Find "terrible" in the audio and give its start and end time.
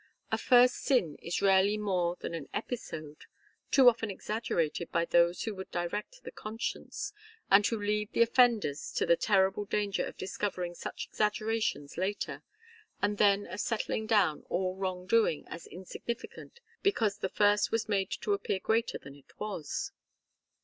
9.15-9.63